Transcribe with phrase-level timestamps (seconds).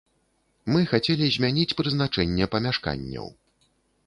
[0.75, 3.31] Мы хацелі змяніць прызначэнне памяшканняў.